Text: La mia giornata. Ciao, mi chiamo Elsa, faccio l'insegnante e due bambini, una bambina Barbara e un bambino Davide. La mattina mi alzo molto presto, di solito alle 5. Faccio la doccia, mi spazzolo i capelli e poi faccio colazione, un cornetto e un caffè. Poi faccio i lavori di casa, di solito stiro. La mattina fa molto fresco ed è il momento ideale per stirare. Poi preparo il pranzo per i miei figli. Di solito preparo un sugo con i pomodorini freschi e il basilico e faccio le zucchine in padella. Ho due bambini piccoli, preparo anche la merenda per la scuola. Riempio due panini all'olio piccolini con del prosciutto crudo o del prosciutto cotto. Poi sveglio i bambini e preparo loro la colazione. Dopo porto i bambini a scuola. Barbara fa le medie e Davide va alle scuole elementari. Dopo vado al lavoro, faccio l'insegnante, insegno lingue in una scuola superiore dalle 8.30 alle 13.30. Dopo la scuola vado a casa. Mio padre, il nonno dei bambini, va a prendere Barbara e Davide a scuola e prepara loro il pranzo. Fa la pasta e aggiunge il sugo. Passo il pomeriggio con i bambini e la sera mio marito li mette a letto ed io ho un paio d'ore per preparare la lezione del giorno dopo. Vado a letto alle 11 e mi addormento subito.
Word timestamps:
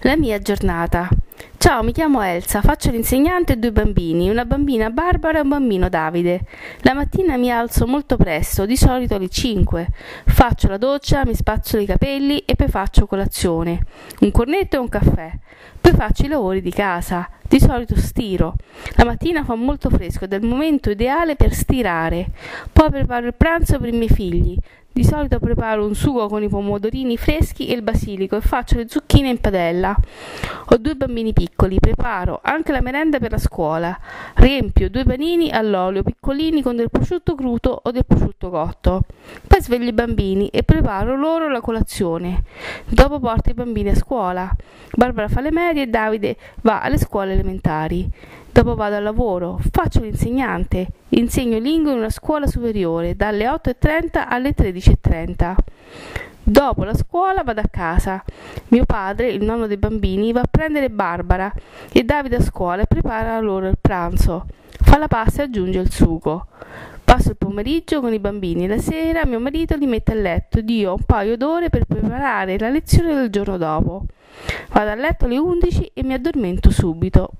La 0.00 0.14
mia 0.14 0.38
giornata. 0.38 1.08
Ciao, 1.56 1.82
mi 1.82 1.92
chiamo 1.92 2.22
Elsa, 2.22 2.60
faccio 2.60 2.90
l'insegnante 2.90 3.54
e 3.54 3.56
due 3.56 3.72
bambini, 3.72 4.28
una 4.28 4.44
bambina 4.44 4.90
Barbara 4.90 5.38
e 5.38 5.40
un 5.40 5.48
bambino 5.48 5.88
Davide. 5.88 6.42
La 6.80 6.92
mattina 6.92 7.38
mi 7.38 7.50
alzo 7.50 7.86
molto 7.86 8.16
presto, 8.18 8.66
di 8.66 8.76
solito 8.76 9.14
alle 9.14 9.30
5. 9.30 9.88
Faccio 10.26 10.68
la 10.68 10.76
doccia, 10.76 11.24
mi 11.24 11.34
spazzolo 11.34 11.82
i 11.82 11.86
capelli 11.86 12.38
e 12.40 12.56
poi 12.56 12.68
faccio 12.68 13.06
colazione, 13.06 13.84
un 14.20 14.30
cornetto 14.30 14.76
e 14.76 14.80
un 14.80 14.88
caffè. 14.90 15.32
Poi 15.80 15.92
faccio 15.92 16.26
i 16.26 16.28
lavori 16.28 16.60
di 16.60 16.70
casa, 16.70 17.28
di 17.48 17.58
solito 17.58 17.96
stiro. 17.96 18.54
La 18.96 19.04
mattina 19.04 19.44
fa 19.44 19.54
molto 19.54 19.88
fresco 19.88 20.24
ed 20.24 20.34
è 20.34 20.36
il 20.36 20.46
momento 20.46 20.90
ideale 20.90 21.36
per 21.36 21.54
stirare. 21.54 22.32
Poi 22.70 22.90
preparo 22.90 23.26
il 23.28 23.34
pranzo 23.34 23.78
per 23.78 23.88
i 23.88 23.96
miei 23.96 24.10
figli. 24.10 24.58
Di 24.96 25.04
solito 25.04 25.38
preparo 25.38 25.84
un 25.84 25.94
sugo 25.94 26.26
con 26.26 26.42
i 26.42 26.48
pomodorini 26.48 27.18
freschi 27.18 27.66
e 27.66 27.74
il 27.74 27.82
basilico 27.82 28.34
e 28.34 28.40
faccio 28.40 28.78
le 28.78 28.88
zucchine 28.88 29.28
in 29.28 29.38
padella. 29.38 29.94
Ho 30.70 30.76
due 30.78 30.94
bambini 30.94 31.34
piccoli, 31.34 31.78
preparo 31.78 32.40
anche 32.42 32.72
la 32.72 32.80
merenda 32.80 33.18
per 33.18 33.32
la 33.32 33.36
scuola. 33.36 33.94
Riempio 34.36 34.88
due 34.88 35.04
panini 35.04 35.50
all'olio 35.50 36.02
piccolini 36.02 36.62
con 36.62 36.76
del 36.76 36.88
prosciutto 36.90 37.34
crudo 37.34 37.78
o 37.84 37.90
del 37.90 38.06
prosciutto 38.06 38.48
cotto. 38.48 39.02
Poi 39.46 39.60
sveglio 39.60 39.90
i 39.90 39.92
bambini 39.92 40.48
e 40.48 40.62
preparo 40.62 41.14
loro 41.14 41.50
la 41.50 41.60
colazione. 41.60 42.44
Dopo 42.86 43.20
porto 43.20 43.50
i 43.50 43.54
bambini 43.54 43.90
a 43.90 43.94
scuola. 43.94 44.50
Barbara 44.94 45.28
fa 45.28 45.42
le 45.42 45.50
medie 45.50 45.82
e 45.82 45.88
Davide 45.88 46.38
va 46.62 46.80
alle 46.80 46.96
scuole 46.96 47.34
elementari. 47.34 48.08
Dopo 48.50 48.74
vado 48.74 48.96
al 48.96 49.02
lavoro, 49.02 49.60
faccio 49.70 50.00
l'insegnante, 50.00 50.88
insegno 51.18 51.58
lingue 51.58 51.92
in 51.92 51.98
una 51.98 52.10
scuola 52.10 52.46
superiore 52.46 53.16
dalle 53.16 53.46
8.30 53.46 54.24
alle 54.28 54.54
13.30. 54.54 55.54
Dopo 56.42 56.84
la 56.84 56.94
scuola 56.94 57.42
vado 57.42 57.60
a 57.60 57.68
casa. 57.68 58.22
Mio 58.68 58.84
padre, 58.84 59.28
il 59.28 59.42
nonno 59.42 59.66
dei 59.66 59.78
bambini, 59.78 60.32
va 60.32 60.42
a 60.42 60.48
prendere 60.48 60.90
Barbara 60.90 61.52
e 61.90 62.04
Davide 62.04 62.36
a 62.36 62.42
scuola 62.42 62.82
e 62.82 62.86
prepara 62.86 63.40
loro 63.40 63.66
il 63.66 63.78
pranzo. 63.80 64.46
Fa 64.68 64.98
la 64.98 65.08
pasta 65.08 65.42
e 65.42 65.44
aggiunge 65.46 65.80
il 65.80 65.90
sugo. 65.90 66.46
Passo 67.02 67.30
il 67.30 67.36
pomeriggio 67.36 68.00
con 68.00 68.12
i 68.12 68.18
bambini 68.18 68.64
e 68.64 68.68
la 68.68 68.78
sera 68.78 69.24
mio 69.24 69.40
marito 69.40 69.76
li 69.76 69.86
mette 69.86 70.12
a 70.12 70.16
letto 70.16 70.58
ed 70.58 70.68
io 70.68 70.90
ho 70.90 70.94
un 70.96 71.04
paio 71.04 71.36
d'ore 71.36 71.70
per 71.70 71.84
preparare 71.84 72.58
la 72.58 72.68
lezione 72.68 73.14
del 73.14 73.30
giorno 73.30 73.56
dopo. 73.56 74.04
Vado 74.70 74.90
a 74.90 74.94
letto 74.94 75.24
alle 75.24 75.38
11 75.38 75.90
e 75.94 76.04
mi 76.04 76.12
addormento 76.12 76.70
subito. 76.70 77.30